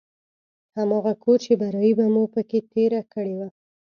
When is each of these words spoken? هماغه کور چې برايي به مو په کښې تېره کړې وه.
هماغه 0.77 1.13
کور 1.23 1.37
چې 1.45 1.53
برايي 1.61 1.93
به 1.99 2.05
مو 2.13 2.23
په 2.33 2.41
کښې 2.49 2.59
تېره 2.71 3.01
کړې 3.13 3.33
وه. 3.39 3.47